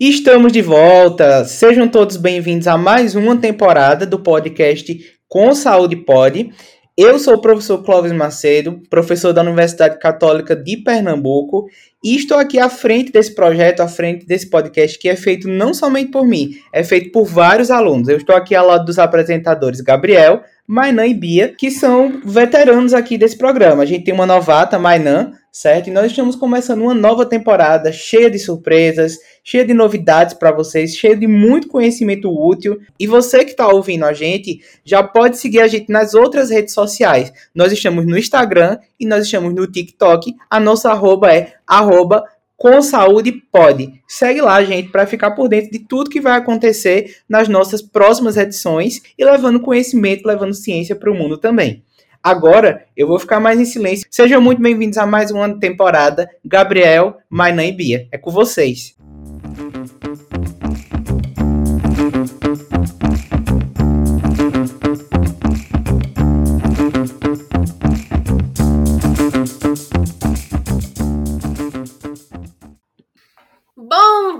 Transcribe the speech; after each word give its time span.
Estamos 0.00 0.52
de 0.52 0.62
volta. 0.62 1.44
Sejam 1.44 1.88
todos 1.88 2.16
bem-vindos 2.16 2.68
a 2.68 2.78
mais 2.78 3.16
uma 3.16 3.36
temporada 3.36 4.06
do 4.06 4.20
podcast 4.20 4.96
Com 5.26 5.52
Saúde 5.56 5.96
Pode. 5.96 6.52
Eu 6.96 7.18
sou 7.18 7.34
o 7.34 7.40
professor 7.40 7.82
Clóvis 7.82 8.12
Macedo, 8.12 8.80
professor 8.88 9.32
da 9.32 9.42
Universidade 9.42 9.98
Católica 9.98 10.54
de 10.54 10.76
Pernambuco, 10.76 11.66
e 12.02 12.16
estou 12.16 12.38
aqui 12.38 12.58
à 12.58 12.68
frente 12.68 13.10
desse 13.10 13.34
projeto, 13.34 13.80
à 13.80 13.88
frente 13.88 14.24
desse 14.24 14.48
podcast, 14.48 14.98
que 14.98 15.08
é 15.08 15.16
feito 15.16 15.48
não 15.48 15.74
somente 15.74 16.10
por 16.10 16.26
mim, 16.26 16.50
é 16.72 16.84
feito 16.84 17.10
por 17.10 17.24
vários 17.24 17.70
alunos. 17.70 18.08
Eu 18.08 18.18
estou 18.18 18.36
aqui 18.36 18.54
ao 18.54 18.66
lado 18.66 18.84
dos 18.84 18.98
apresentadores 18.98 19.80
Gabriel, 19.80 20.42
Mainan 20.66 21.06
e 21.06 21.14
Bia, 21.14 21.54
que 21.56 21.70
são 21.70 22.20
veteranos 22.24 22.94
aqui 22.94 23.18
desse 23.18 23.36
programa. 23.36 23.82
A 23.82 23.86
gente 23.86 24.04
tem 24.04 24.14
uma 24.14 24.26
novata, 24.26 24.78
Mainan, 24.78 25.32
certo? 25.50 25.88
E 25.88 25.90
nós 25.90 26.10
estamos 26.10 26.36
começando 26.36 26.82
uma 26.82 26.94
nova 26.94 27.26
temporada 27.26 27.90
cheia 27.90 28.30
de 28.30 28.38
surpresas, 28.38 29.16
cheia 29.42 29.64
de 29.64 29.74
novidades 29.74 30.34
para 30.34 30.52
vocês, 30.52 30.94
cheia 30.94 31.16
de 31.16 31.26
muito 31.26 31.68
conhecimento 31.68 32.30
útil. 32.30 32.78
E 33.00 33.06
você 33.06 33.44
que 33.44 33.52
está 33.52 33.66
ouvindo 33.66 34.04
a 34.04 34.12
gente 34.12 34.60
já 34.84 35.02
pode 35.02 35.38
seguir 35.38 35.60
a 35.60 35.66
gente 35.66 35.90
nas 35.90 36.14
outras 36.14 36.50
redes 36.50 36.74
sociais. 36.74 37.32
Nós 37.54 37.72
estamos 37.72 38.06
no 38.06 38.18
Instagram 38.18 38.78
e 38.98 39.06
nós 39.06 39.24
estamos 39.24 39.54
no 39.54 39.66
TikTok. 39.66 40.34
A 40.50 40.58
nossa 40.58 40.90
arroba 40.90 41.32
é 41.32 41.54
arroba 41.66 42.24
com 42.56 42.82
saúde 42.82 43.30
pode. 43.30 44.02
Segue 44.06 44.40
lá, 44.40 44.62
gente, 44.64 44.88
para 44.90 45.06
ficar 45.06 45.30
por 45.30 45.48
dentro 45.48 45.70
de 45.70 45.78
tudo 45.78 46.10
que 46.10 46.20
vai 46.20 46.36
acontecer 46.36 47.18
nas 47.28 47.46
nossas 47.48 47.80
próximas 47.80 48.36
edições 48.36 49.00
e 49.16 49.24
levando 49.24 49.60
conhecimento, 49.60 50.26
levando 50.26 50.52
ciência 50.52 50.96
para 50.96 51.10
o 51.10 51.14
mundo 51.14 51.38
também. 51.38 51.84
Agora 52.20 52.84
eu 52.96 53.06
vou 53.06 53.18
ficar 53.18 53.38
mais 53.38 53.60
em 53.60 53.64
silêncio. 53.64 54.08
Sejam 54.10 54.40
muito 54.40 54.60
bem-vindos 54.60 54.98
a 54.98 55.06
mais 55.06 55.30
uma 55.30 55.56
temporada. 55.58 56.28
Gabriel, 56.44 57.18
Mainã 57.30 57.64
e 57.64 57.72
Bia. 57.72 58.08
É 58.10 58.18
com 58.18 58.32
vocês. 58.32 58.97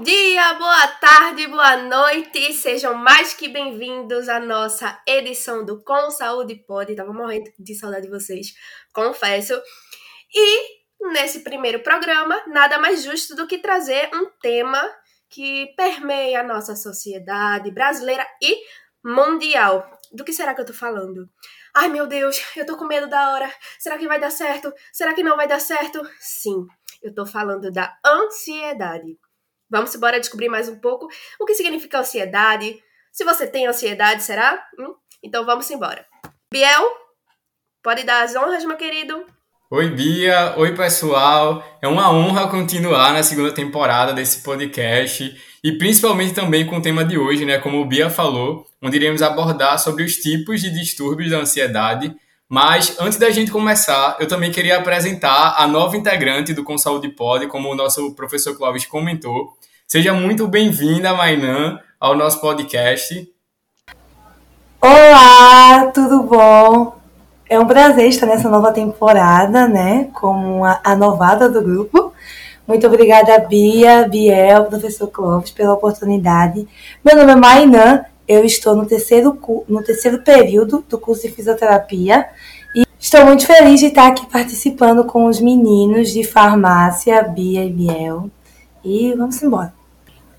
Dia, 0.02 0.54
boa 0.54 0.88
tarde, 1.00 1.46
boa 1.46 1.76
noite. 1.76 2.52
Sejam 2.52 2.92
mais 2.96 3.34
que 3.34 3.48
bem-vindos 3.48 4.28
à 4.28 4.40
nossa 4.40 5.00
edição 5.06 5.64
do 5.64 5.80
Com 5.84 6.10
Saúde 6.10 6.56
Pode. 6.56 6.96
Tava 6.96 7.12
morrendo 7.12 7.48
de 7.56 7.72
saudade 7.76 8.06
de 8.06 8.10
vocês, 8.10 8.48
confesso. 8.92 9.54
E 10.34 11.12
nesse 11.12 11.44
primeiro 11.44 11.84
programa, 11.84 12.42
nada 12.48 12.80
mais 12.80 13.04
justo 13.04 13.36
do 13.36 13.46
que 13.46 13.58
trazer 13.58 14.10
um 14.12 14.28
tema 14.42 14.82
que 15.30 15.72
permeia 15.76 16.40
a 16.40 16.42
nossa 16.42 16.74
sociedade 16.74 17.70
brasileira 17.70 18.26
e 18.42 18.60
mundial. 19.04 19.88
Do 20.12 20.24
que 20.24 20.32
será 20.32 20.52
que 20.52 20.62
eu 20.62 20.66
tô 20.66 20.72
falando? 20.72 21.30
Ai, 21.72 21.88
meu 21.88 22.08
Deus, 22.08 22.42
eu 22.56 22.66
tô 22.66 22.76
com 22.76 22.86
medo 22.86 23.08
da 23.08 23.32
hora. 23.32 23.48
Será 23.78 23.98
que 23.98 24.08
vai 24.08 24.18
dar 24.18 24.32
certo? 24.32 24.72
Será 24.92 25.14
que 25.14 25.22
não 25.22 25.36
vai 25.36 25.46
dar 25.46 25.60
certo? 25.60 26.04
Sim, 26.18 26.66
eu 27.00 27.14
tô 27.14 27.24
falando 27.24 27.70
da 27.70 27.96
ansiedade. 28.04 29.16
Vamos 29.70 29.94
embora 29.94 30.18
descobrir 30.18 30.48
mais 30.48 30.68
um 30.68 30.78
pouco 30.78 31.08
o 31.38 31.44
que 31.44 31.54
significa 31.54 31.98
ansiedade. 32.00 32.78
Se 33.12 33.22
você 33.22 33.46
tem 33.46 33.66
ansiedade, 33.66 34.22
será? 34.22 34.62
Hum? 34.78 34.94
Então 35.22 35.44
vamos 35.44 35.70
embora. 35.70 36.06
Biel, 36.50 36.88
pode 37.82 38.02
dar 38.04 38.22
as 38.22 38.34
honras, 38.34 38.64
meu 38.64 38.76
querido. 38.76 39.26
Oi, 39.70 39.90
Bia. 39.90 40.54
Oi, 40.56 40.74
pessoal. 40.74 41.62
É 41.82 41.86
uma 41.86 42.10
honra 42.10 42.48
continuar 42.48 43.12
na 43.12 43.22
segunda 43.22 43.52
temporada 43.52 44.14
desse 44.14 44.42
podcast 44.42 45.36
e 45.62 45.72
principalmente 45.72 46.32
também 46.32 46.66
com 46.66 46.78
o 46.78 46.82
tema 46.82 47.04
de 47.04 47.18
hoje, 47.18 47.44
né? 47.44 47.58
Como 47.58 47.78
o 47.78 47.84
Bia 47.84 48.08
falou, 48.08 48.66
onde 48.80 48.96
iremos 48.96 49.20
abordar 49.20 49.78
sobre 49.78 50.02
os 50.02 50.16
tipos 50.16 50.62
de 50.62 50.70
distúrbios 50.70 51.30
da 51.30 51.40
ansiedade. 51.40 52.16
Mas 52.50 52.96
antes 52.98 53.18
da 53.18 53.28
gente 53.28 53.50
começar, 53.52 54.16
eu 54.18 54.26
também 54.26 54.50
queria 54.50 54.78
apresentar 54.78 55.56
a 55.58 55.66
nova 55.66 55.98
integrante 55.98 56.54
do 56.54 56.64
Com 56.64 56.78
Saúde 56.78 57.10
Pod, 57.10 57.46
como 57.46 57.70
o 57.70 57.74
nosso 57.74 58.14
professor 58.14 58.56
Clóvis 58.56 58.86
comentou. 58.86 59.52
Seja 59.86 60.14
muito 60.14 60.48
bem-vinda, 60.48 61.12
Mainã, 61.12 61.78
ao 62.00 62.16
nosso 62.16 62.40
podcast. 62.40 63.30
Olá, 64.80 65.90
tudo 65.92 66.22
bom? 66.22 66.96
É 67.50 67.60
um 67.60 67.66
prazer 67.66 68.08
estar 68.08 68.24
nessa 68.24 68.48
nova 68.48 68.72
temporada, 68.72 69.68
né? 69.68 70.08
Como 70.14 70.64
a, 70.64 70.96
novada 70.96 71.50
do 71.50 71.60
grupo. 71.60 72.14
Muito 72.66 72.86
obrigada, 72.86 73.38
Bia, 73.40 74.08
Biel, 74.08 74.64
professor 74.64 75.08
Clóvis, 75.08 75.50
pela 75.50 75.74
oportunidade. 75.74 76.66
Meu 77.04 77.14
nome 77.14 77.32
é 77.32 77.36
Mainã, 77.36 78.06
eu 78.28 78.44
estou 78.44 78.76
no 78.76 78.84
terceiro, 78.84 79.38
no 79.66 79.82
terceiro 79.82 80.18
período 80.18 80.84
do 80.86 80.98
curso 80.98 81.26
de 81.26 81.32
fisioterapia 81.32 82.28
e 82.76 82.84
estou 83.00 83.24
muito 83.24 83.46
feliz 83.46 83.80
de 83.80 83.86
estar 83.86 84.08
aqui 84.08 84.26
participando 84.26 85.04
com 85.04 85.26
os 85.26 85.40
meninos 85.40 86.12
de 86.12 86.22
farmácia, 86.22 87.22
Bia 87.22 87.64
e 87.64 87.72
Biel. 87.72 88.30
E 88.84 89.14
vamos 89.14 89.42
embora. 89.42 89.72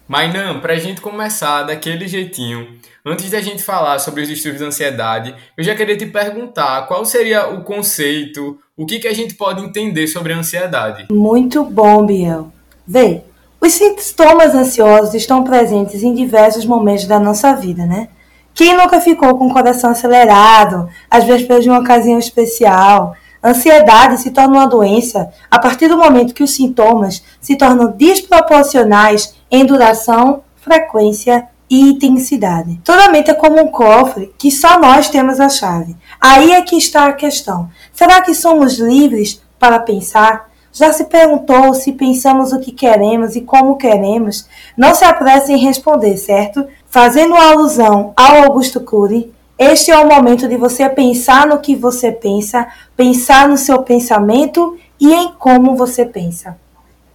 Mainan, 0.08 0.60
para 0.60 0.74
a 0.74 0.80
gente 0.80 1.02
começar 1.02 1.64
daquele 1.64 2.08
jeitinho, 2.08 2.68
antes 3.06 3.30
da 3.30 3.42
gente 3.42 3.62
falar 3.62 4.00
sobre 4.00 4.22
os 4.22 4.28
distúrbios 4.28 4.62
de 4.62 4.68
ansiedade, 4.68 5.36
eu 5.56 5.64
já 5.64 5.76
queria 5.76 5.98
te 5.98 6.06
perguntar 6.06 6.88
qual 6.88 7.06
seria 7.06 7.48
o 7.48 7.64
conceito, 7.64 8.60
o 8.76 8.86
que, 8.86 9.00
que 9.00 9.08
a 9.08 9.14
gente 9.14 9.36
pode 9.36 9.64
entender 9.64 10.08
sobre 10.08 10.34
a 10.34 10.38
ansiedade? 10.38 11.08
Muito 11.12 11.64
bom, 11.64 12.06
Biel. 12.06 12.52
Vê, 12.88 13.22
os 13.62 13.74
sintomas 13.74 14.56
ansiosos 14.56 15.14
estão 15.14 15.44
presentes 15.44 16.04
em 16.04 16.14
diversos 16.14 16.66
momentos 16.66 17.06
da 17.06 17.20
nossa 17.20 17.54
vida, 17.54 17.86
né? 17.86 18.08
Quem 18.54 18.76
nunca 18.76 19.00
ficou 19.00 19.38
com 19.38 19.48
o 19.48 19.54
coração 19.54 19.92
acelerado, 19.92 20.90
às 21.10 21.24
vésperas 21.24 21.64
de 21.64 21.70
uma 21.70 21.80
ocasião 21.80 22.20
especial, 22.20 23.16
Ansiedade 23.44 24.18
se 24.18 24.32
torna 24.32 24.58
uma 24.58 24.68
doença 24.68 25.32
a 25.50 25.58
partir 25.58 25.88
do 25.88 25.98
momento 25.98 26.34
que 26.34 26.44
os 26.44 26.52
sintomas 26.52 27.24
se 27.40 27.56
tornam 27.56 27.92
desproporcionais 27.92 29.34
em 29.50 29.66
duração, 29.66 30.44
frequência 30.58 31.48
e 31.70 31.80
intensidade. 31.92 32.82
Toda 32.84 33.10
mente 33.10 33.32
é 33.32 33.34
como 33.34 33.62
um 33.62 33.68
cofre 33.68 34.34
que 34.38 34.52
só 34.52 34.80
nós 34.80 35.08
temos 35.08 35.40
a 35.40 35.48
chave. 35.48 35.96
Aí 36.20 36.52
é 36.52 36.62
que 36.62 36.76
está 36.76 37.06
a 37.06 37.14
questão. 37.14 37.70
Será 37.94 38.22
que 38.22 38.34
somos 38.34 38.78
livres 38.78 39.42
para 39.58 39.80
pensar? 39.80 40.49
Já 40.72 40.94
se 40.94 41.06
perguntou 41.06 41.74
se 41.74 41.94
pensamos 41.94 42.54
o 42.54 42.60
que 42.60 42.72
queremos 42.72 43.36
e 43.36 43.42
como 43.42 43.78
queremos? 43.78 44.48
Não 44.78 44.94
se 44.94 45.04
apresse 45.04 45.52
em 45.52 45.58
responder, 45.58 46.18
certo? 46.18 46.68
Fazendo 46.88 47.36
alusão 47.36 48.14
ao 48.16 48.44
Augusto 48.44 48.80
Cury, 48.80 49.34
este 49.58 49.92
é 49.92 49.98
o 49.98 50.08
momento 50.08 50.48
de 50.48 50.56
você 50.56 50.88
pensar 50.88 51.46
no 51.46 51.60
que 51.60 51.76
você 51.76 52.12
pensa, 52.12 52.68
pensar 52.96 53.48
no 53.48 53.58
seu 53.58 53.84
pensamento 53.84 54.78
e 55.00 55.14
em 55.14 55.34
como 55.34 55.76
você 55.76 56.06
pensa. 56.06 56.58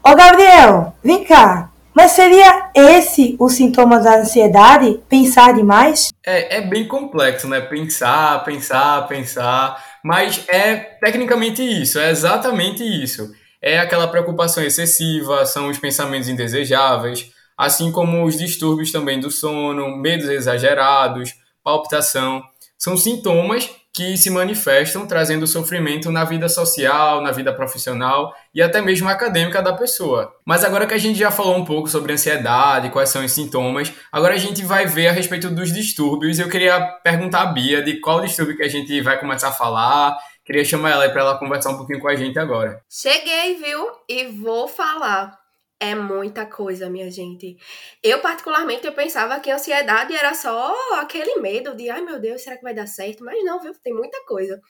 Ô 0.03 0.15
Gabriel, 0.15 0.93
vem 1.03 1.25
cá. 1.25 1.71
Mas 1.95 2.11
seria 2.11 2.71
esse 2.75 3.37
o 3.39 3.49
sintoma 3.49 4.01
da 4.01 4.19
ansiedade? 4.19 5.01
Pensar 5.09 5.55
demais? 5.55 6.13
É, 6.27 6.59
é 6.59 6.61
bem 6.61 6.89
complexo, 6.89 7.49
né? 7.49 7.61
Pensar, 7.61 8.43
pensar, 8.45 9.07
pensar. 9.07 9.83
Mas 10.03 10.45
é 10.49 10.75
tecnicamente 11.01 11.63
isso, 11.63 12.01
é 12.01 12.11
exatamente 12.11 12.83
isso. 12.83 13.33
É 13.67 13.79
aquela 13.79 14.07
preocupação 14.07 14.63
excessiva, 14.63 15.47
são 15.47 15.71
os 15.71 15.79
pensamentos 15.79 16.29
indesejáveis, 16.29 17.31
assim 17.57 17.91
como 17.91 18.23
os 18.23 18.37
distúrbios 18.37 18.93
também 18.93 19.19
do 19.19 19.31
sono, 19.31 19.97
medos 19.97 20.29
exagerados, 20.29 21.33
palpitação, 21.63 22.43
são 22.77 22.95
sintomas 22.95 23.71
que 23.91 24.19
se 24.19 24.29
manifestam 24.29 25.07
trazendo 25.07 25.47
sofrimento 25.47 26.11
na 26.11 26.25
vida 26.25 26.47
social, 26.47 27.23
na 27.23 27.31
vida 27.31 27.55
profissional 27.55 28.35
e 28.53 28.61
até 28.61 28.83
mesmo 28.83 29.09
acadêmica 29.09 29.63
da 29.63 29.73
pessoa. 29.73 30.35
Mas 30.45 30.63
agora 30.63 30.87
que 30.87 30.93
a 30.93 30.99
gente 30.99 31.19
já 31.19 31.31
falou 31.31 31.57
um 31.57 31.65
pouco 31.65 31.89
sobre 31.89 32.13
ansiedade, 32.13 32.91
quais 32.91 33.09
são 33.09 33.25
os 33.25 33.33
sintomas, 33.33 33.91
agora 34.13 34.35
a 34.35 34.39
gente 34.39 34.63
vai 34.63 34.85
ver 34.85 35.07
a 35.07 35.13
respeito 35.13 35.49
dos 35.49 35.73
distúrbios. 35.73 36.39
Eu 36.39 36.51
queria 36.51 36.79
perguntar 37.03 37.43
a 37.43 37.47
Bia 37.47 37.83
de 37.83 38.01
qual 38.01 38.21
distúrbio 38.21 38.57
que 38.57 38.65
a 38.65 38.69
gente 38.69 39.01
vai 39.01 39.19
começar 39.19 39.49
a 39.49 39.53
falar. 39.53 40.19
Queria 40.45 40.65
chamar 40.65 40.91
ela 40.91 41.09
para 41.09 41.23
ela 41.23 41.39
conversar 41.39 41.71
um 41.71 41.79
pouquinho 41.79 42.01
com 42.01 42.09
a 42.09 42.15
gente 42.15 42.39
agora. 42.39 42.85
Cheguei, 42.89 43.55
viu? 43.55 43.91
E 44.09 44.27
vou 44.27 44.69
falar. 44.69 45.39
É 45.81 45.95
muita 45.95 46.47
coisa, 46.47 46.89
minha 46.89 47.11
gente. 47.11 47.57
Eu, 48.03 48.21
particularmente, 48.21 48.87
eu 48.87 48.93
pensava 48.93 49.41
que 49.41 49.51
a 49.51 49.57
ansiedade 49.57 50.15
era 50.15 50.35
só 50.35 50.75
aquele 51.01 51.41
medo 51.41 51.75
de, 51.75 51.91
ai 51.91 52.01
meu 52.01 52.21
Deus, 52.21 52.43
será 52.43 52.57
que 52.57 52.63
vai 52.63 52.75
dar 52.75 52.87
certo? 52.87 53.25
Mas 53.25 53.43
não, 53.43 53.61
viu? 53.61 53.73
Tem 53.83 53.93
muita 53.93 54.23
coisa. 54.25 54.61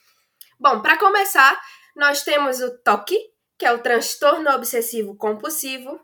Bom, 0.59 0.81
para 0.81 0.97
começar, 0.97 1.61
nós 1.95 2.23
temos 2.23 2.61
o 2.61 2.79
TOC, 2.79 3.15
que 3.59 3.67
é 3.67 3.73
o 3.73 3.79
transtorno 3.79 4.51
obsessivo 4.51 5.17
compulsivo, 5.17 6.01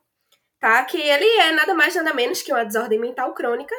tá? 0.61 0.85
Que 0.85 1.01
ele 1.01 1.27
é 1.41 1.53
nada 1.53 1.75
mais 1.75 1.95
nada 1.95 2.13
menos 2.13 2.43
que 2.43 2.53
uma 2.53 2.65
desordem 2.65 2.99
mental 2.99 3.33
crônica. 3.35 3.75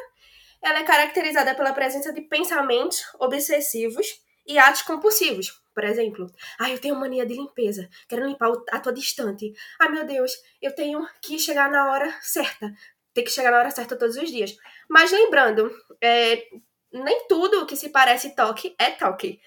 Ela 0.62 0.80
é 0.80 0.84
caracterizada 0.84 1.54
pela 1.54 1.74
presença 1.74 2.14
de 2.14 2.22
pensamentos 2.22 3.04
obsessivos 3.20 4.08
e 4.46 4.58
atos 4.58 4.82
compulsivos. 4.82 5.61
Por 5.74 5.84
exemplo, 5.84 6.28
ah, 6.60 6.70
eu 6.70 6.80
tenho 6.80 6.96
mania 6.96 7.26
de 7.26 7.34
limpeza, 7.34 7.90
quero 8.08 8.26
limpar 8.26 8.52
a 8.72 8.80
tua 8.80 8.94
distante. 8.94 9.54
Ah, 9.80 9.90
meu 9.90 10.06
Deus, 10.06 10.32
eu 10.62 10.74
tenho 10.76 11.08
que 11.22 11.40
chegar 11.40 11.70
na 11.72 11.92
hora 11.92 12.14
certa. 12.22 12.74
ter 13.14 13.24
que 13.24 13.32
chegar 13.32 13.52
na 13.52 13.60
hora 13.60 13.72
certa 13.72 13.96
todos 13.98 14.16
os 14.18 14.30
dias. 14.30 14.56
Mas 14.90 15.12
lembrando, 15.12 15.72
é, 16.02 16.44
nem 16.92 17.28
tudo 17.28 17.66
que 17.66 17.76
se 17.76 17.90
parece 17.90 18.36
toque 18.36 18.76
é 18.80 18.92
toque. 18.92 19.40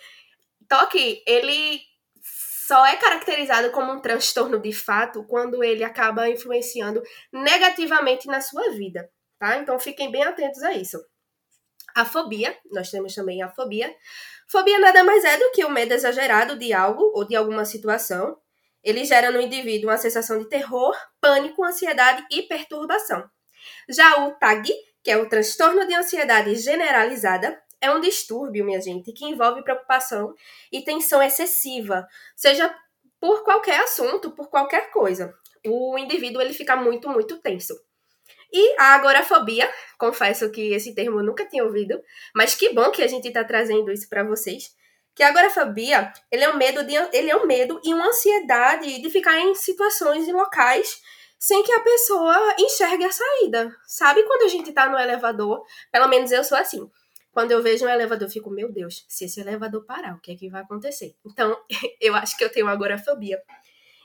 Toque, 0.68 1.22
ele 1.26 1.80
só 2.66 2.86
é 2.86 2.96
caracterizado 2.96 3.70
como 3.70 3.92
um 3.92 4.00
transtorno 4.00 4.58
de 4.58 4.72
fato 4.72 5.24
quando 5.24 5.62
ele 5.62 5.84
acaba 5.84 6.28
influenciando 6.28 7.02
negativamente 7.32 8.26
na 8.26 8.40
sua 8.40 8.70
vida, 8.70 9.10
tá? 9.38 9.58
Então 9.58 9.78
fiquem 9.78 10.10
bem 10.10 10.22
atentos 10.22 10.62
a 10.62 10.72
isso. 10.72 10.98
A 11.94 12.04
fobia, 12.04 12.56
nós 12.72 12.90
temos 12.90 13.14
também 13.14 13.42
a 13.42 13.48
fobia. 13.48 13.94
Fobia 14.48 14.78
nada 14.78 15.04
mais 15.04 15.24
é 15.24 15.36
do 15.36 15.52
que 15.52 15.64
o 15.64 15.70
medo 15.70 15.94
exagerado 15.94 16.56
de 16.58 16.72
algo 16.72 17.12
ou 17.14 17.24
de 17.24 17.36
alguma 17.36 17.64
situação. 17.64 18.36
Ele 18.82 19.04
gera 19.04 19.30
no 19.30 19.40
indivíduo 19.40 19.90
uma 19.90 19.96
sensação 19.96 20.38
de 20.38 20.48
terror, 20.48 20.94
pânico, 21.20 21.64
ansiedade 21.64 22.26
e 22.30 22.42
perturbação. 22.42 23.24
Já 23.88 24.26
o 24.26 24.32
TAG, 24.32 24.74
que 25.02 25.10
é 25.10 25.16
o 25.16 25.28
transtorno 25.28 25.86
de 25.86 25.94
ansiedade 25.94 26.54
generalizada, 26.56 27.62
é 27.80 27.90
um 27.90 28.00
distúrbio, 28.00 28.64
minha 28.64 28.80
gente, 28.80 29.12
que 29.12 29.24
envolve 29.24 29.62
preocupação 29.62 30.34
e 30.72 30.82
tensão 30.82 31.22
excessiva, 31.22 32.06
seja 32.34 32.74
por 33.20 33.44
qualquer 33.44 33.80
assunto, 33.80 34.32
por 34.32 34.48
qualquer 34.48 34.90
coisa. 34.90 35.34
O 35.66 35.96
indivíduo 35.98 36.42
ele 36.42 36.52
fica 36.52 36.76
muito, 36.76 37.08
muito 37.08 37.38
tenso. 37.38 37.74
E 38.54 38.76
a 38.78 38.94
agorafobia, 38.94 39.68
confesso 39.98 40.48
que 40.52 40.72
esse 40.72 40.94
termo 40.94 41.18
eu 41.18 41.24
nunca 41.24 41.44
tinha 41.44 41.64
ouvido, 41.64 42.00
mas 42.32 42.54
que 42.54 42.72
bom 42.72 42.92
que 42.92 43.02
a 43.02 43.08
gente 43.08 43.26
está 43.26 43.42
trazendo 43.42 43.90
isso 43.90 44.08
para 44.08 44.22
vocês. 44.22 44.72
Que 45.12 45.24
a 45.24 45.28
agorafobia, 45.28 46.12
ele 46.30 46.44
é 46.44 46.48
um 46.48 46.56
medo 46.56 46.84
de, 46.84 46.94
ele 47.12 47.30
é 47.30 47.36
um 47.36 47.46
medo 47.46 47.80
e 47.84 47.92
uma 47.92 48.06
ansiedade 48.06 49.02
de 49.02 49.10
ficar 49.10 49.40
em 49.40 49.56
situações 49.56 50.28
e 50.28 50.32
locais 50.32 51.02
sem 51.36 51.64
que 51.64 51.72
a 51.72 51.80
pessoa 51.80 52.54
enxergue 52.58 53.04
a 53.04 53.10
saída. 53.10 53.76
Sabe 53.88 54.22
quando 54.22 54.42
a 54.42 54.48
gente 54.48 54.68
está 54.68 54.88
no 54.88 54.96
elevador? 54.96 55.64
Pelo 55.90 56.06
menos 56.06 56.30
eu 56.30 56.44
sou 56.44 56.56
assim. 56.56 56.88
Quando 57.32 57.50
eu 57.50 57.60
vejo 57.60 57.84
um 57.84 57.88
elevador, 57.88 58.28
eu 58.28 58.32
fico, 58.32 58.50
meu 58.50 58.70
Deus, 58.70 59.04
se 59.08 59.24
esse 59.24 59.40
elevador 59.40 59.84
parar, 59.84 60.14
o 60.14 60.20
que 60.20 60.30
é 60.30 60.36
que 60.36 60.48
vai 60.48 60.62
acontecer? 60.62 61.16
Então, 61.26 61.60
eu 62.00 62.14
acho 62.14 62.36
que 62.36 62.44
eu 62.44 62.50
tenho 62.50 62.68
agorafobia. 62.68 63.42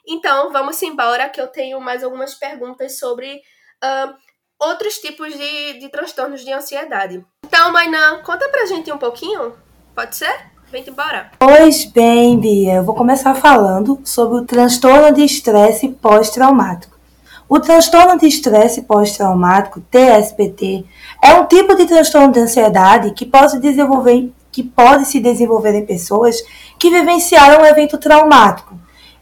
Então, 0.07 0.51
vamos 0.51 0.81
embora, 0.81 1.29
que 1.29 1.39
eu 1.39 1.47
tenho 1.47 1.79
mais 1.79 2.03
algumas 2.03 2.33
perguntas 2.33 2.97
sobre 2.97 3.41
uh, 3.83 4.28
outros 4.59 4.95
tipos 4.95 5.33
de, 5.33 5.79
de 5.79 5.89
transtornos 5.89 6.43
de 6.43 6.51
ansiedade. 6.51 7.25
Então, 7.45 7.71
Mainã, 7.71 8.19
conta 8.23 8.49
pra 8.49 8.65
gente 8.65 8.91
um 8.91 8.97
pouquinho, 8.97 9.53
pode 9.95 10.15
ser? 10.17 10.35
Vem 10.71 10.83
embora. 10.87 11.31
Pois 11.39 11.85
bem, 11.85 12.37
Bia, 12.37 12.75
eu 12.75 12.83
vou 12.83 12.93
começar 12.93 13.33
falando 13.33 13.99
sobre 14.03 14.37
o 14.37 14.45
transtorno 14.45 15.11
de 15.13 15.23
estresse 15.23 15.89
pós-traumático. 15.89 16.99
O 17.47 17.59
transtorno 17.59 18.19
de 18.19 18.27
estresse 18.27 18.83
pós-traumático, 18.83 19.81
TSPT, 19.89 20.85
é 21.23 21.33
um 21.33 21.45
tipo 21.45 21.75
de 21.75 21.87
transtorno 21.87 22.31
de 22.31 22.41
ansiedade 22.41 23.11
que 23.11 23.25
pode, 23.25 23.59
desenvolver, 23.59 24.31
que 24.51 24.61
pode 24.61 25.05
se 25.05 25.19
desenvolver 25.19 25.73
em 25.73 25.85
pessoas 25.85 26.43
que 26.77 26.91
vivenciaram 26.91 27.63
um 27.63 27.65
evento 27.65 27.97
traumático. 27.97 28.77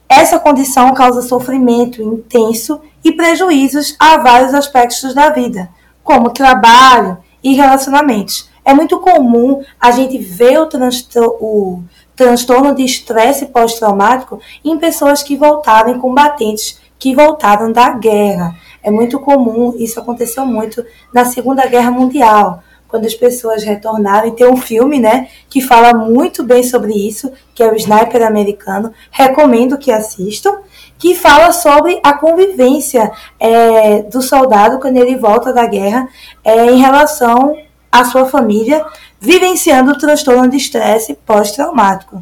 Essa 0.10 0.40
condição 0.40 0.94
causa 0.94 1.22
sofrimento 1.22 2.02
intenso 2.02 2.82
e 3.04 3.12
prejuízos 3.12 3.96
a 4.00 4.18
vários 4.18 4.54
aspectos 4.54 5.14
da 5.14 5.30
vida, 5.30 5.70
como 6.04 6.30
trabalho 6.30 7.18
e 7.44 7.54
relacionamentos. 7.54 8.50
É 8.66 8.74
muito 8.74 9.00
comum 9.00 9.64
a 9.80 9.92
gente 9.92 10.18
ver 10.18 10.60
o, 10.60 10.68
o 11.40 11.84
transtorno 12.16 12.76
de 12.76 12.84
estresse 12.84 13.46
pós-traumático 13.46 14.42
em 14.64 14.78
pessoas 14.78 15.24
que 15.24 15.38
voltaram 15.38 15.92
em 15.92 16.00
combatentes 16.00 16.80
que 17.00 17.16
voltaram 17.16 17.72
da 17.72 17.92
guerra. 17.92 18.56
É 18.84 18.90
muito 18.90 19.20
comum, 19.20 19.74
isso 19.78 20.00
aconteceu 20.00 20.46
muito 20.46 20.86
na 21.14 21.26
Segunda 21.26 21.66
Guerra 21.66 21.92
Mundial, 21.92 22.64
quando 22.88 23.06
as 23.06 23.14
pessoas 23.14 23.64
retornaram. 23.64 24.28
E 24.28 24.36
tem 24.36 24.48
um 24.48 24.58
filme, 24.58 25.00
né, 25.00 25.28
que 25.50 25.62
fala 25.62 25.94
muito 25.94 26.44
bem 26.44 26.64
sobre 26.64 26.94
isso, 26.94 27.32
que 27.54 27.62
é 27.62 27.72
o 27.72 27.76
Sniper 27.76 28.26
Americano. 28.26 28.94
Recomendo 29.12 29.78
que 29.78 29.92
assistam. 29.92 30.58
Que 31.00 31.14
fala 31.14 31.52
sobre 31.52 32.00
a 32.04 32.14
convivência 32.14 33.12
é, 33.40 34.02
do 34.02 34.20
soldado 34.20 34.80
quando 34.80 34.98
ele 34.98 35.16
volta 35.16 35.54
da 35.54 35.68
guerra 35.68 36.08
é, 36.44 36.66
em 36.72 36.80
relação 36.80 37.56
à 37.92 38.04
sua 38.04 38.26
família, 38.26 38.84
vivenciando 39.20 39.92
o 39.92 39.98
transtorno 39.98 40.50
de 40.50 40.58
estresse 40.58 41.16
pós-traumático. 41.24 42.20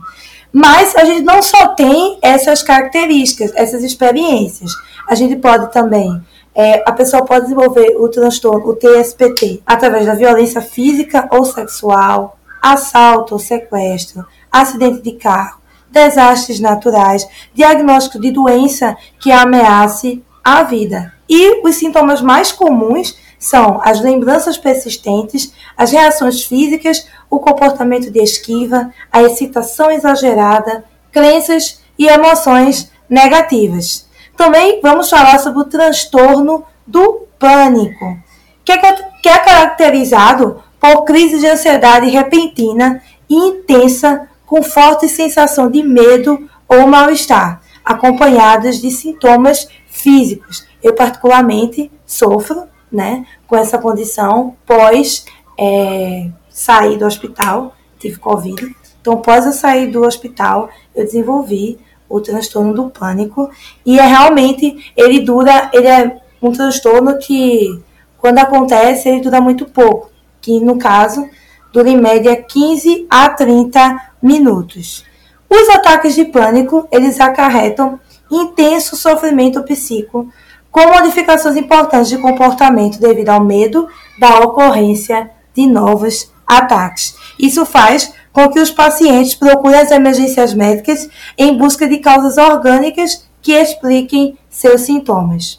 Mas 0.51 0.95
a 0.95 1.03
gente 1.03 1.21
não 1.21 1.41
só 1.41 1.69
tem 1.69 2.17
essas 2.21 2.63
características, 2.63 3.51
essas 3.55 3.83
experiências. 3.83 4.71
A 5.05 5.13
gente 5.13 5.35
pode 5.35 5.69
também, 5.71 6.21
é, 6.55 6.81
a 6.85 6.93
pessoa 6.93 7.25
pode 7.25 7.43
desenvolver 7.43 7.97
o 7.99 8.07
transtorno, 8.07 8.69
o 8.69 8.75
TSPT, 8.75 9.61
através 9.65 10.05
da 10.05 10.15
violência 10.15 10.61
física 10.61 11.27
ou 11.31 11.43
sexual, 11.43 12.39
assalto 12.61 13.33
ou 13.33 13.39
sequestro, 13.39 14.25
acidente 14.51 15.01
de 15.01 15.11
carro, 15.11 15.59
desastres 15.91 16.59
naturais, 16.59 17.27
diagnóstico 17.53 18.19
de 18.19 18.31
doença 18.31 18.95
que 19.19 19.31
ameace 19.31 20.23
a 20.43 20.63
vida. 20.63 21.13
E 21.27 21.61
os 21.67 21.75
sintomas 21.75 22.21
mais 22.21 22.51
comuns 22.51 23.17
são 23.37 23.79
as 23.83 23.99
lembranças 23.99 24.57
persistentes, 24.57 25.53
as 25.77 25.91
reações 25.91 26.43
físicas, 26.43 27.05
o 27.29 27.39
comportamento 27.39 28.09
de 28.09 28.21
esquiva, 28.21 28.91
a 29.11 29.23
excitação 29.23 29.91
exagerada, 29.91 30.85
crenças 31.11 31.81
e 31.97 32.07
emoções 32.07 32.91
negativas. 33.09 34.07
Também 34.35 34.79
vamos 34.81 35.09
falar 35.09 35.39
sobre 35.39 35.59
o 35.59 35.65
transtorno 35.65 36.63
do 36.85 37.25
pânico, 37.39 38.17
que 38.63 38.71
é, 38.71 38.77
que 38.77 39.29
é 39.29 39.39
caracterizado 39.39 40.61
por 40.79 41.03
crise 41.03 41.39
de 41.39 41.47
ansiedade 41.47 42.09
repentina 42.09 43.01
e 43.29 43.35
intensa, 43.35 44.29
com 44.45 44.61
forte 44.61 45.07
sensação 45.07 45.69
de 45.71 45.81
medo 45.81 46.47
ou 46.67 46.85
mal-estar, 46.85 47.61
acompanhadas 47.83 48.79
de 48.79 48.91
sintomas 48.91 49.67
físicos. 49.87 50.67
Eu, 50.83 50.93
particularmente, 50.93 51.91
sofro 52.05 52.67
né, 52.91 53.25
com 53.47 53.55
essa 53.55 53.77
condição 53.77 54.55
pós 54.65 55.25
é, 55.57 56.29
sair 56.49 56.97
do 56.97 57.05
hospital, 57.05 57.75
tive 57.97 58.19
Covid. 58.19 58.75
Então, 59.01 59.13
após 59.13 59.45
eu 59.45 59.51
sair 59.51 59.87
do 59.87 60.03
hospital, 60.03 60.69
eu 60.95 61.03
desenvolvi 61.03 61.79
o 62.09 62.21
transtorno 62.21 62.73
do 62.73 62.89
pânico 62.89 63.49
e 63.85 63.99
é 63.99 64.05
realmente 64.05 64.91
ele 64.95 65.21
dura, 65.21 65.69
ele 65.73 65.87
é 65.87 66.17
um 66.41 66.51
transtorno 66.51 67.17
que 67.17 67.81
quando 68.17 68.39
acontece 68.39 69.09
ele 69.09 69.21
dura 69.21 69.41
muito 69.41 69.65
pouco, 69.65 70.09
que 70.41 70.59
no 70.59 70.77
caso 70.77 71.27
dura 71.73 71.89
em 71.89 71.99
média 71.99 72.35
15 72.35 73.07
a 73.09 73.29
30 73.29 74.11
minutos. 74.21 75.03
Os 75.49 75.69
ataques 75.69 76.15
de 76.15 76.25
pânico, 76.25 76.87
eles 76.91 77.19
acarretam 77.19 77.99
intenso 78.31 78.95
sofrimento 78.95 79.63
psíquico 79.63 80.27
com 80.71 80.87
modificações 80.87 81.55
importantes 81.55 82.09
de 82.09 82.17
comportamento 82.17 82.99
devido 82.99 83.29
ao 83.29 83.43
medo 83.43 83.87
da 84.19 84.39
ocorrência 84.39 85.29
de 85.53 85.65
novos 85.67 86.31
ataques. 86.45 87.15
Isso 87.39 87.65
faz 87.65 88.13
com 88.35 88.49
que 88.49 88.59
os 88.59 88.69
pacientes 88.69 89.33
procurem 89.33 89.79
as 89.79 89.91
emergências 89.91 90.53
médicas 90.53 91.09
em 91.37 91.57
busca 91.57 91.87
de 91.87 91.99
causas 91.99 92.37
orgânicas 92.37 93.25
que 93.41 93.53
expliquem 93.53 94.37
seus 94.49 94.81
sintomas. 94.81 95.57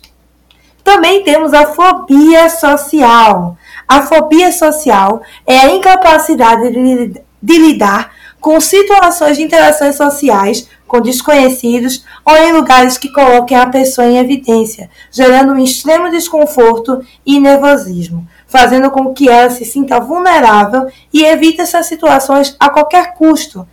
Também 0.85 1.25
temos 1.25 1.55
a 1.55 1.69
fobia 1.69 2.51
social. 2.51 3.57
A 3.89 4.03
fobia 4.03 4.53
social 4.53 5.23
é 5.47 5.57
a 5.57 5.71
incapacidade 5.75 6.71
de, 6.71 7.23
de 7.43 7.59
lidar 7.59 8.13
com 8.39 8.61
situações 8.61 9.39
de 9.39 9.43
interações 9.43 9.97
sociais 9.97 10.69
com 10.87 11.01
desconhecidos 11.01 12.05
ou 12.27 12.37
em 12.37 12.53
lugares 12.53 12.99
que 12.99 13.11
coloquem 13.11 13.57
a 13.57 13.69
pessoa 13.69 14.07
em 14.07 14.19
evidência, 14.19 14.91
gerando 15.11 15.55
um 15.55 15.59
extremo 15.59 16.11
desconforto 16.11 17.03
e 17.25 17.41
nervosismo, 17.41 18.29
fazendo 18.57 18.91
com 18.91 19.13
que 19.13 19.29
ela 19.29 19.51
se 19.51 19.67
sinta 19.67 20.01
vulnerável 20.01 20.87
e 21.13 21.23
evite 21.23 21.61
essas 21.61 21.85
situações 21.85 22.57
a 22.59 22.71
qualquer 22.71 23.13
custo. 23.13 23.69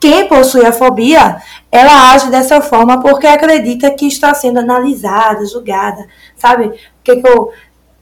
Quem 0.00 0.26
possui 0.26 0.66
a 0.66 0.72
fobia, 0.72 1.40
ela 1.70 2.12
age 2.12 2.28
dessa 2.28 2.60
forma 2.60 3.00
porque 3.00 3.26
acredita 3.26 3.90
que 3.90 4.08
está 4.08 4.34
sendo 4.34 4.58
analisada, 4.58 5.46
julgada, 5.46 6.08
sabe? 6.36 6.72
Que, 7.04 7.16
que 7.16 7.28
eu, 7.28 7.52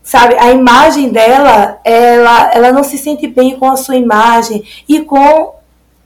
sabe, 0.03 0.35
a 0.39 0.51
imagem 0.51 1.11
dela, 1.11 1.79
ela, 1.85 2.51
ela 2.55 2.73
não 2.73 2.83
se 2.83 2.97
sente 2.97 3.27
bem 3.27 3.59
com 3.59 3.71
a 3.71 3.77
sua 3.77 3.97
imagem 3.97 4.65
e 4.89 5.01
com 5.01 5.55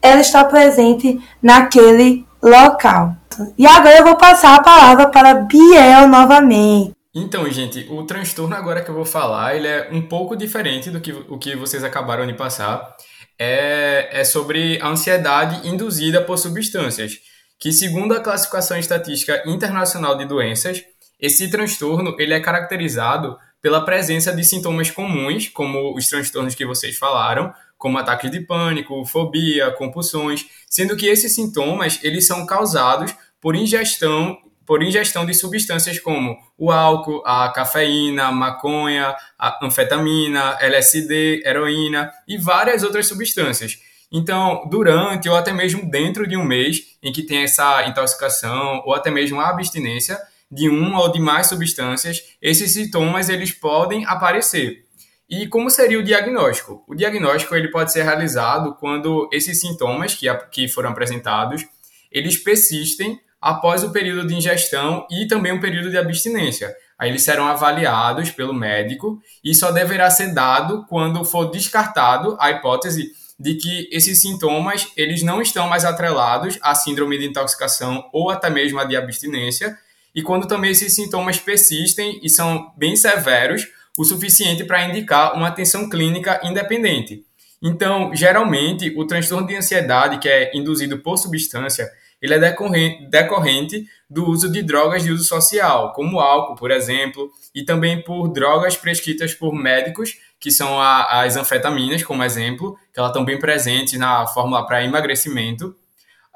ela 0.01 0.21
está 0.21 0.45
presente 0.45 1.21
naquele 1.41 2.27
local. 2.43 3.15
E 3.57 3.67
agora 3.67 3.99
eu 3.99 4.05
vou 4.05 4.17
passar 4.17 4.57
a 4.57 4.63
palavra 4.63 5.07
para 5.09 5.35
Biel 5.35 6.09
novamente. 6.09 7.02
Então, 7.14 7.49
gente, 7.50 7.87
o 7.90 8.04
transtorno 8.04 8.57
agora 8.57 8.83
que 8.83 8.90
eu 8.90 8.95
vou 8.95 9.04
falar, 9.04 9.54
ele 9.54 9.69
é 9.69 9.90
um 9.92 10.00
pouco 10.00 10.35
diferente 10.35 10.90
do 10.90 10.99
que 10.99 11.12
o 11.12 11.38
que 11.38 11.54
vocês 11.54 11.85
acabaram 11.85 12.26
de 12.26 12.33
passar. 12.33 12.97
É, 13.38 14.09
é 14.21 14.25
sobre 14.25 14.81
a 14.81 14.88
ansiedade 14.88 15.69
induzida 15.69 16.23
por 16.23 16.38
substâncias, 16.38 17.19
que 17.59 17.73
segundo 17.73 18.14
a 18.14 18.21
classificação 18.21 18.78
estatística 18.78 19.42
internacional 19.47 20.16
de 20.16 20.25
doenças, 20.25 20.83
esse 21.21 21.50
transtorno 21.50 22.16
ele 22.19 22.35
é 22.35 22.40
caracterizado 22.40 23.37
pela 23.61 23.85
presença 23.85 24.35
de 24.35 24.42
sintomas 24.42 24.90
comuns, 24.90 25.49
como 25.49 25.95
os 25.95 26.09
transtornos 26.09 26.54
que 26.54 26.66
vocês 26.66 26.97
falaram, 26.97 27.52
como 27.76 27.99
ataques 27.99 28.31
de 28.31 28.40
pânico, 28.40 29.04
fobia, 29.04 29.71
compulsões, 29.73 30.47
sendo 30.69 30.97
que 30.97 31.07
esses 31.07 31.35
sintomas 31.35 32.00
eles 32.02 32.26
são 32.26 32.47
causados 32.47 33.14
por 33.40 33.54
ingestão 33.54 34.38
por 34.66 34.83
ingestão 34.83 35.26
de 35.26 35.35
substâncias 35.35 35.99
como 35.99 36.37
o 36.57 36.71
álcool, 36.71 37.23
a 37.25 37.50
cafeína, 37.50 38.26
a 38.26 38.33
maconha, 38.33 39.14
a 39.38 39.59
anfetamina, 39.64 40.57
LSD, 40.61 41.42
heroína 41.45 42.12
e 42.26 42.38
várias 42.38 42.83
outras 42.83 43.07
substâncias. 43.07 43.78
Então, 44.11 44.69
durante 44.71 45.28
ou 45.28 45.37
até 45.37 45.52
mesmo 45.52 45.90
dentro 45.90 46.26
de 46.26 46.37
um 46.37 46.45
mês 46.45 46.97
em 47.02 47.11
que 47.11 47.23
tem 47.23 47.45
essa 47.45 47.87
intoxicação 47.88 48.83
ou 48.85 48.95
até 48.95 49.11
mesmo 49.11 49.40
a 49.40 49.49
abstinência 49.49 50.21
de 50.50 50.69
uma 50.69 51.00
ou 51.00 51.11
de 51.11 51.19
mais 51.19 51.47
substâncias, 51.47 52.23
esses 52.40 52.75
sintomas 52.75 53.31
eles 53.31 53.52
podem 53.52 54.04
aparecer. 54.04 54.85
E 55.31 55.47
como 55.47 55.71
seria 55.71 55.99
o 55.99 56.02
diagnóstico? 56.02 56.85
O 56.87 56.95
diagnóstico 56.95 57.57
ele 57.57 57.69
pode 57.69 57.90
ser 57.90 58.02
realizado 58.02 58.75
quando 58.75 59.31
esses 59.33 59.59
sintomas 59.59 60.14
que, 60.14 60.26
que 60.50 60.69
foram 60.69 60.90
apresentados, 60.90 61.64
eles 62.11 62.37
persistem 62.37 63.19
após 63.43 63.83
o 63.83 63.91
período 63.91 64.29
de 64.29 64.37
ingestão 64.37 65.05
e 65.11 65.27
também 65.27 65.53
um 65.53 65.61
período 65.61 65.91
de 65.91 65.99
abstinência. 65.99 66.73
Aí 66.97 67.11
eles 67.11 67.23
serão 67.23 67.49
avaliados 67.49 68.31
pelo 68.31 68.55
médico 68.55 69.21
e 69.45 69.53
só 69.53 69.73
deverá 69.73 70.09
ser 70.09 70.33
dado 70.33 70.87
quando 70.89 71.25
for 71.25 71.51
descartado 71.51 72.37
a 72.39 72.53
hipótese 72.53 73.11
de 73.39 73.57
que 73.57 73.89
esses 73.91 74.21
sintomas 74.21 74.87
eles 74.97 75.23
não 75.25 75.43
estão 75.43 75.69
mais 75.69 75.85
atrelados 75.85 76.61
à 76.63 76.77
síndrome 76.77 77.19
de 77.19 77.27
intoxicação 77.27 78.09
ou 78.13 78.31
até 78.31 78.49
mesmo 78.49 78.79
à 78.79 78.85
de 78.85 78.95
abstinência, 78.95 79.77
e 80.15 80.23
quando 80.23 80.47
também 80.47 80.71
esses 80.71 80.95
sintomas 80.95 81.41
persistem 81.41 82.21
e 82.23 82.29
são 82.29 82.73
bem 82.77 82.95
severos, 82.95 83.67
o 83.99 84.05
suficiente 84.05 84.63
para 84.63 84.85
indicar 84.85 85.35
uma 85.35 85.49
atenção 85.49 85.89
clínica 85.89 86.41
independente. 86.45 87.25
Então, 87.61 88.15
geralmente, 88.15 88.93
o 88.97 89.07
transtorno 89.07 89.47
de 89.47 89.57
ansiedade 89.57 90.19
que 90.19 90.29
é 90.29 90.51
induzido 90.55 90.99
por 90.99 91.17
substância, 91.17 91.91
ele 92.23 92.35
é 92.35 92.38
decorrente, 92.38 93.05
decorrente 93.11 93.85
do 94.09 94.31
uso 94.31 94.50
de 94.50 94.62
drogas 94.62 95.02
de 95.02 95.11
uso 95.11 95.25
social, 95.25 95.93
como 95.93 96.21
álcool, 96.21 96.55
por 96.55 96.71
exemplo, 96.71 97.29
e 97.52 97.64
também 97.64 98.00
por 98.00 98.29
drogas 98.29 98.76
prescritas 98.76 99.35
por 99.35 99.52
médicos, 99.52 100.17
que 100.38 100.50
são 100.50 100.81
a, 100.81 101.23
as 101.23 101.37
anfetaminas, 101.37 102.05
como 102.05 102.23
exemplo, 102.23 102.79
que 102.93 103.00
elas 103.00 103.11
estão 103.11 103.25
bem 103.25 103.38
presentes 103.38 103.99
na 103.99 104.25
fórmula 104.29 104.64
para 104.64 104.85
emagrecimento. 104.85 105.75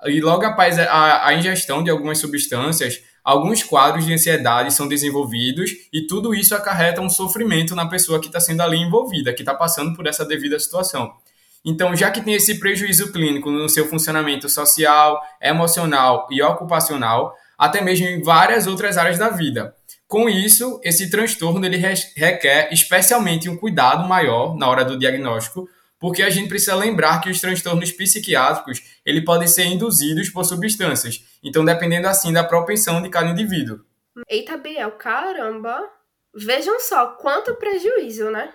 E 0.05 0.21
logo 0.21 0.45
após 0.45 0.77
a, 0.79 1.27
a 1.27 1.35
ingestão 1.35 1.85
de 1.85 1.91
algumas 1.91 2.19
substâncias, 2.19 3.01
alguns 3.23 3.63
quadros 3.63 4.05
de 4.05 4.13
ansiedade 4.13 4.75
são 4.75 4.89
desenvolvidos 4.89 5.71
e 5.93 6.07
tudo 6.07 6.35
isso 6.35 6.55
acarreta 6.55 7.01
um 7.01 7.09
sofrimento 7.09 7.75
na 7.77 7.89
pessoa 7.89 8.21
que 8.21 8.27
está 8.27 8.41
sendo 8.41 8.63
ali 8.63 8.77
envolvida, 8.77 9.33
que 9.33 9.43
está 9.43 9.55
passando 9.55 9.95
por 9.95 10.07
essa 10.07 10.25
devida 10.25 10.59
situação. 10.59 11.15
Então, 11.67 11.97
já 11.97 12.13
que 12.13 12.21
tem 12.21 12.35
esse 12.35 12.61
prejuízo 12.61 13.11
clínico 13.11 13.51
no 13.51 13.69
seu 13.69 13.89
funcionamento 13.89 14.49
social, 14.49 15.21
emocional 15.43 16.29
e 16.31 16.41
ocupacional, 16.41 17.35
até 17.59 17.81
mesmo 17.81 18.07
em 18.07 18.23
várias 18.23 18.69
outras 18.69 18.97
áreas 18.97 19.19
da 19.19 19.31
vida. 19.31 19.75
Com 20.07 20.29
isso, 20.29 20.81
esse 20.85 21.11
transtorno 21.11 21.67
ele 21.67 21.77
requer 21.77 22.69
especialmente 22.73 23.49
um 23.49 23.57
cuidado 23.57 24.09
maior 24.09 24.57
na 24.57 24.69
hora 24.69 24.85
do 24.85 24.97
diagnóstico, 24.97 25.69
porque 25.99 26.23
a 26.23 26.31
gente 26.31 26.49
precisa 26.49 26.77
lembrar 26.77 27.21
que 27.21 27.31
os 27.31 27.41
transtornos 27.41 27.91
psiquiátricos 27.91 28.83
ele 29.05 29.23
podem 29.23 29.49
ser 29.49 29.65
induzidos 29.65 30.29
por 30.29 30.45
substâncias, 30.45 31.25
então 31.43 31.65
dependendo 31.65 32.07
assim 32.07 32.33
da 32.33 32.45
propensão 32.45 33.03
de 33.03 33.09
cada 33.09 33.31
indivíduo. 33.31 33.81
Eita, 34.29 34.57
Biel, 34.57 34.93
caramba! 34.93 35.81
Vejam 36.33 36.79
só 36.79 37.09
quanto 37.09 37.57
prejuízo, 37.57 38.31
né? 38.31 38.53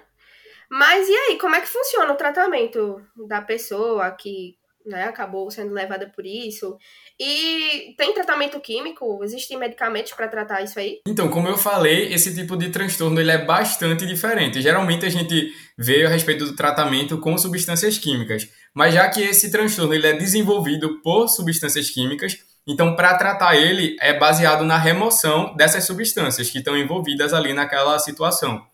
Mas 0.72 1.06
e 1.10 1.14
aí, 1.14 1.38
como 1.38 1.54
é 1.54 1.60
que 1.60 1.68
funciona 1.68 2.14
o 2.14 2.16
tratamento 2.16 3.02
da 3.28 3.42
pessoa 3.42 4.10
que 4.12 4.56
né, 4.86 5.04
acabou 5.04 5.52
sendo 5.52 5.74
levada 5.74 6.10
por 6.16 6.26
isso? 6.26 6.78
E 7.20 7.94
tem 7.98 8.14
tratamento 8.14 8.58
químico? 8.62 9.22
Existem 9.22 9.58
medicamentos 9.58 10.14
para 10.14 10.30
tratar 10.30 10.62
isso 10.62 10.80
aí? 10.80 11.02
Então, 11.06 11.30
como 11.30 11.50
eu 11.50 11.58
falei, 11.58 12.14
esse 12.14 12.34
tipo 12.34 12.56
de 12.56 12.70
transtorno 12.70 13.20
ele 13.20 13.32
é 13.32 13.44
bastante 13.44 14.06
diferente. 14.06 14.62
Geralmente 14.62 15.06
a 15.06 15.10
gente 15.10 15.54
vê 15.78 16.06
a 16.06 16.10
respeito 16.10 16.46
do 16.46 16.56
tratamento 16.56 17.20
com 17.20 17.38
substâncias 17.38 17.98
químicas, 17.98 18.48
mas 18.74 18.94
já 18.94 19.10
que 19.10 19.22
esse 19.22 19.52
transtorno 19.52 19.94
ele 19.94 20.08
é 20.08 20.14
desenvolvido 20.14 21.02
por 21.02 21.28
substâncias 21.28 21.90
químicas, 21.90 22.38
então 22.66 22.96
para 22.96 23.18
tratar 23.18 23.58
ele 23.58 23.98
é 24.00 24.18
baseado 24.18 24.64
na 24.64 24.78
remoção 24.78 25.54
dessas 25.58 25.84
substâncias 25.84 26.50
que 26.50 26.60
estão 26.60 26.78
envolvidas 26.78 27.34
ali 27.34 27.54
naquela 27.54 28.00
situação. 28.00 28.71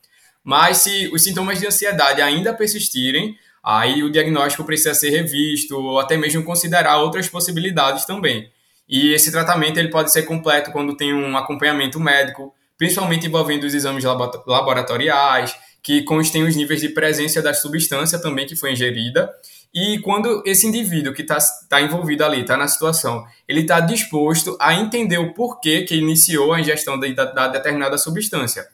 Mas 0.47 0.77
se 0.77 1.09
os 1.11 1.25
sintomas 1.25 1.59
de 1.59 1.67
ansiedade 1.67 2.21
ainda 2.21 2.53
persistirem, 2.53 3.37
aí 3.61 4.01
o 4.01 4.09
diagnóstico 4.09 4.63
precisa 4.63 4.93
ser 4.93 5.09
revisto 5.09 5.77
ou 5.77 5.99
até 5.99 6.15
mesmo 6.15 6.41
considerar 6.41 6.99
outras 6.99 7.27
possibilidades 7.27 8.05
também. 8.05 8.49
E 8.87 9.13
esse 9.13 9.29
tratamento 9.29 9.77
ele 9.77 9.89
pode 9.89 10.09
ser 10.09 10.23
completo 10.23 10.71
quando 10.71 10.95
tem 10.95 11.13
um 11.13 11.35
acompanhamento 11.35 11.99
médico, 11.99 12.55
principalmente 12.77 13.27
envolvendo 13.27 13.65
os 13.65 13.73
exames 13.73 14.05
laboratoriais, 14.05 15.53
que 15.83 16.03
constem 16.03 16.43
os 16.43 16.55
níveis 16.55 16.79
de 16.79 16.87
presença 16.87 17.41
da 17.41 17.53
substância 17.53 18.17
também 18.17 18.47
que 18.47 18.55
foi 18.55 18.71
ingerida. 18.71 19.29
E 19.73 19.99
quando 19.99 20.41
esse 20.45 20.65
indivíduo 20.65 21.13
que 21.13 21.23
está 21.23 21.39
tá 21.67 21.81
envolvido 21.81 22.23
ali, 22.23 22.39
está 22.39 22.55
na 22.55 22.69
situação, 22.69 23.25
ele 23.49 23.63
está 23.63 23.81
disposto 23.81 24.55
a 24.61 24.73
entender 24.73 25.17
o 25.17 25.33
porquê 25.33 25.81
que 25.81 25.95
iniciou 25.95 26.53
a 26.53 26.61
ingestão 26.61 26.97
da, 26.97 27.25
da 27.25 27.49
determinada 27.49 27.97
substância. 27.97 28.65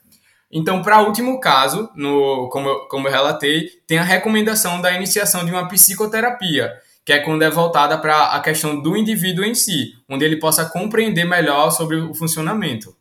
Então, 0.54 0.84
para 0.84 1.02
último 1.02 1.40
caso, 1.40 1.90
no, 1.96 2.48
como, 2.50 2.70
eu, 2.70 2.80
como 2.88 3.08
eu 3.08 3.12
relatei, 3.12 3.70
tem 3.88 3.98
a 3.98 4.04
recomendação 4.04 4.80
da 4.80 4.94
iniciação 4.94 5.44
de 5.44 5.52
uma 5.52 5.68
psicoterapia, 5.68 6.72
que 7.04 7.12
é 7.12 7.20
quando 7.20 7.42
é 7.42 7.50
voltada 7.50 7.98
para 7.98 8.26
a 8.28 8.40
questão 8.40 8.80
do 8.80 8.96
indivíduo 8.96 9.44
em 9.44 9.56
si, 9.56 9.94
onde 10.08 10.24
ele 10.24 10.38
possa 10.38 10.66
compreender 10.66 11.26
melhor 11.26 11.72
sobre 11.72 11.96
o 11.98 12.14
funcionamento. 12.14 12.96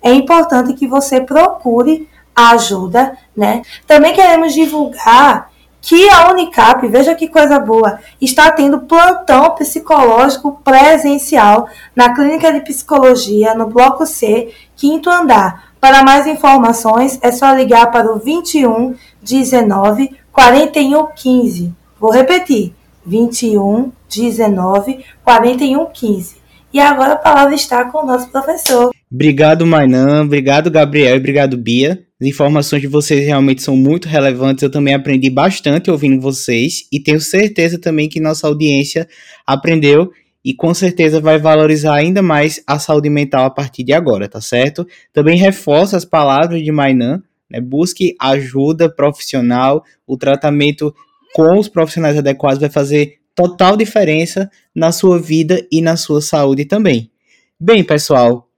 É 0.00 0.12
importante 0.12 0.74
que 0.74 0.86
você 0.86 1.20
procure 1.20 2.08
ajuda, 2.34 3.18
né? 3.36 3.62
Também 3.86 4.14
queremos 4.14 4.54
divulgar 4.54 5.50
que 5.80 6.08
a 6.08 6.30
Unicap, 6.30 6.86
veja 6.88 7.14
que 7.14 7.28
coisa 7.28 7.58
boa, 7.58 7.98
está 8.18 8.50
tendo 8.50 8.80
plantão 8.80 9.50
psicológico 9.50 10.60
presencial 10.64 11.68
na 11.94 12.14
Clínica 12.14 12.50
de 12.52 12.60
Psicologia, 12.60 13.54
no 13.54 13.66
Bloco 13.66 14.06
C, 14.06 14.50
quinto 14.74 15.10
andar. 15.10 15.73
Para 15.84 16.02
mais 16.02 16.26
informações, 16.26 17.18
é 17.20 17.30
só 17.30 17.54
ligar 17.54 17.92
para 17.92 18.10
o 18.10 18.18
21 18.18 18.94
19 19.22 20.08
41 20.32 21.08
15. 21.14 21.74
Vou 22.00 22.10
repetir: 22.10 22.72
21 23.04 23.92
19 24.08 25.04
41 25.22 25.86
15. 25.92 26.36
E 26.72 26.80
agora 26.80 27.12
a 27.12 27.16
palavra 27.16 27.54
está 27.54 27.84
com 27.84 27.98
o 27.98 28.06
nosso 28.06 28.30
professor. 28.30 28.92
Obrigado, 29.12 29.66
Mainan. 29.66 30.22
Obrigado, 30.22 30.70
Gabriel. 30.70 31.18
Obrigado, 31.18 31.58
Bia. 31.58 32.02
As 32.18 32.26
informações 32.26 32.80
de 32.80 32.88
vocês 32.88 33.22
realmente 33.22 33.62
são 33.62 33.76
muito 33.76 34.08
relevantes. 34.08 34.62
Eu 34.62 34.70
também 34.70 34.94
aprendi 34.94 35.28
bastante 35.28 35.90
ouvindo 35.90 36.18
vocês 36.18 36.88
e 36.90 36.98
tenho 36.98 37.20
certeza 37.20 37.78
também 37.78 38.08
que 38.08 38.20
nossa 38.20 38.46
audiência 38.46 39.06
aprendeu 39.46 40.10
e 40.44 40.52
com 40.52 40.74
certeza 40.74 41.20
vai 41.20 41.38
valorizar 41.38 41.94
ainda 41.94 42.20
mais 42.20 42.62
a 42.66 42.78
saúde 42.78 43.08
mental 43.08 43.46
a 43.46 43.50
partir 43.50 43.82
de 43.82 43.92
agora, 43.92 44.28
tá 44.28 44.40
certo? 44.40 44.86
Também 45.12 45.38
reforça 45.38 45.96
as 45.96 46.04
palavras 46.04 46.62
de 46.62 46.70
Mainan, 46.70 47.22
né? 47.48 47.60
busque 47.60 48.14
ajuda 48.20 48.88
profissional, 48.88 49.82
o 50.06 50.16
tratamento 50.16 50.94
com 51.34 51.58
os 51.58 51.68
profissionais 51.68 52.18
adequados 52.18 52.60
vai 52.60 52.70
fazer 52.70 53.18
total 53.34 53.76
diferença 53.76 54.50
na 54.74 54.92
sua 54.92 55.18
vida 55.18 55.66
e 55.72 55.80
na 55.80 55.96
sua 55.96 56.20
saúde 56.20 56.64
também. 56.64 57.10
Bem, 57.58 57.82
pessoal, 57.82 58.48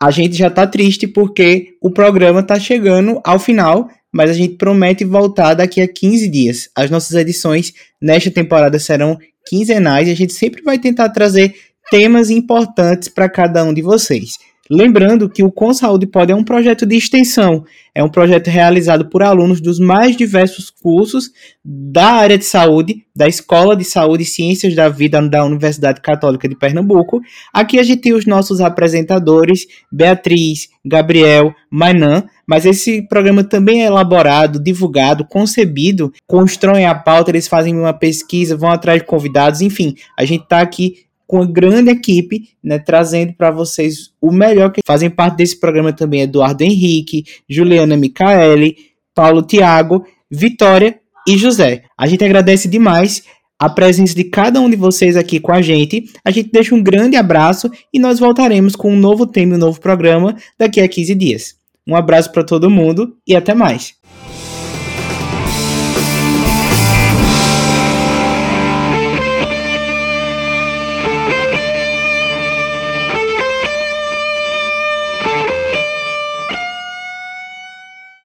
a 0.00 0.10
gente 0.10 0.36
já 0.36 0.48
tá 0.48 0.66
triste 0.66 1.06
porque 1.06 1.76
o 1.80 1.90
programa 1.90 2.42
tá 2.42 2.58
chegando 2.58 3.20
ao 3.24 3.38
final, 3.38 3.88
mas 4.10 4.30
a 4.30 4.34
gente 4.34 4.56
promete 4.56 5.04
voltar 5.04 5.54
daqui 5.54 5.80
a 5.80 5.88
15 5.88 6.28
dias. 6.28 6.70
As 6.74 6.90
nossas 6.90 7.16
edições 7.16 7.72
nesta 8.00 8.30
temporada 8.30 8.78
serão 8.78 9.18
quinzenais 9.46 10.08
e 10.08 10.10
a 10.10 10.16
gente 10.16 10.32
sempre 10.32 10.62
vai 10.62 10.78
tentar 10.78 11.08
trazer 11.10 11.54
temas 11.90 12.30
importantes 12.30 13.08
para 13.08 13.28
cada 13.28 13.64
um 13.64 13.74
de 13.74 13.82
vocês. 13.82 14.38
Lembrando 14.74 15.28
que 15.28 15.44
o 15.44 15.52
Com 15.52 15.74
Saúde 15.74 16.06
Pode 16.06 16.32
é 16.32 16.34
um 16.34 16.42
projeto 16.42 16.86
de 16.86 16.96
extensão, 16.96 17.62
é 17.94 18.02
um 18.02 18.08
projeto 18.08 18.48
realizado 18.48 19.04
por 19.10 19.22
alunos 19.22 19.60
dos 19.60 19.78
mais 19.78 20.16
diversos 20.16 20.70
cursos 20.70 21.30
da 21.62 22.06
área 22.12 22.38
de 22.38 22.46
saúde, 22.46 23.04
da 23.14 23.28
Escola 23.28 23.76
de 23.76 23.84
Saúde 23.84 24.22
e 24.22 24.26
Ciências 24.26 24.74
da 24.74 24.88
Vida 24.88 25.20
da 25.28 25.44
Universidade 25.44 26.00
Católica 26.00 26.48
de 26.48 26.56
Pernambuco. 26.56 27.20
Aqui 27.52 27.78
a 27.78 27.82
gente 27.82 28.00
tem 28.00 28.14
os 28.14 28.24
nossos 28.24 28.62
apresentadores, 28.62 29.66
Beatriz, 29.92 30.70
Gabriel, 30.82 31.54
Mainan, 31.70 32.24
mas 32.46 32.64
esse 32.64 33.06
programa 33.06 33.44
também 33.44 33.82
é 33.82 33.88
elaborado, 33.88 34.58
divulgado, 34.58 35.26
concebido, 35.26 36.10
constroem 36.26 36.86
a 36.86 36.94
pauta, 36.94 37.30
eles 37.30 37.46
fazem 37.46 37.76
uma 37.76 37.92
pesquisa, 37.92 38.56
vão 38.56 38.70
atrás 38.70 39.02
de 39.02 39.06
convidados, 39.06 39.60
enfim, 39.60 39.96
a 40.18 40.24
gente 40.24 40.44
está 40.44 40.62
aqui 40.62 41.11
com 41.26 41.36
uma 41.36 41.46
grande 41.46 41.90
equipe, 41.90 42.50
né, 42.62 42.78
trazendo 42.78 43.32
para 43.32 43.50
vocês 43.50 44.12
o 44.20 44.30
melhor 44.30 44.70
que 44.70 44.80
fazem 44.86 45.10
parte 45.10 45.36
desse 45.36 45.58
programa 45.58 45.92
também 45.92 46.22
Eduardo 46.22 46.62
Henrique, 46.62 47.24
Juliana 47.48 47.96
Micaeli, 47.96 48.76
Paulo 49.14 49.42
Tiago, 49.42 50.04
Vitória 50.30 50.98
e 51.26 51.36
José. 51.36 51.84
A 51.96 52.06
gente 52.06 52.24
agradece 52.24 52.68
demais 52.68 53.22
a 53.58 53.68
presença 53.68 54.14
de 54.14 54.24
cada 54.24 54.60
um 54.60 54.68
de 54.68 54.74
vocês 54.74 55.16
aqui 55.16 55.38
com 55.38 55.52
a 55.52 55.62
gente. 55.62 56.10
A 56.24 56.30
gente 56.30 56.50
deixa 56.50 56.74
um 56.74 56.82
grande 56.82 57.16
abraço 57.16 57.70
e 57.92 57.98
nós 57.98 58.18
voltaremos 58.18 58.74
com 58.74 58.92
um 58.92 58.98
novo 58.98 59.26
tema 59.26 59.52
e 59.52 59.56
um 59.56 59.60
novo 59.60 59.80
programa 59.80 60.36
daqui 60.58 60.80
a 60.80 60.88
15 60.88 61.14
dias. 61.14 61.54
Um 61.86 61.94
abraço 61.94 62.32
para 62.32 62.44
todo 62.44 62.70
mundo 62.70 63.16
e 63.26 63.36
até 63.36 63.54
mais. 63.54 64.01